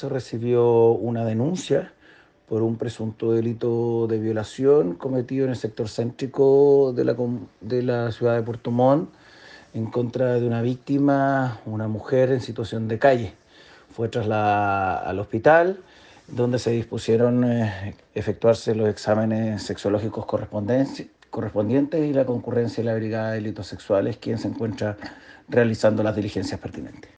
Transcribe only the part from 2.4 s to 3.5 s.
por un presunto